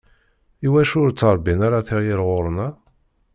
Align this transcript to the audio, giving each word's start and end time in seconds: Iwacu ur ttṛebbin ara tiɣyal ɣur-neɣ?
Iwacu 0.65 0.95
ur 1.03 1.09
ttṛebbin 1.11 1.59
ara 1.67 1.85
tiɣyal 1.87 2.21
ɣur-neɣ? 2.27 2.73